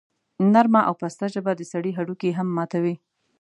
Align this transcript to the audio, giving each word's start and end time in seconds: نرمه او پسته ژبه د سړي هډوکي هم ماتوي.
نرمه 0.53 0.81
او 0.87 0.93
پسته 1.01 1.25
ژبه 1.33 1.51
د 1.55 1.61
سړي 1.71 1.91
هډوکي 1.97 2.29
هم 2.37 2.47
ماتوي. 2.57 2.95